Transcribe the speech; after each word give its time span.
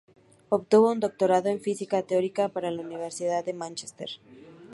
Obtuvo 0.49 0.91
un 0.91 0.99
doctorado 0.99 1.49
en 1.49 1.61
física 1.61 2.01
teórica 2.01 2.49
por 2.49 2.63
la 2.63 2.71
Universidad 2.81 3.45
de 3.45 3.53
Mánchester. 3.53 4.09